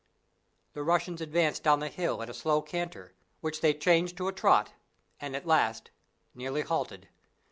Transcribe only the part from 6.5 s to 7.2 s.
halted.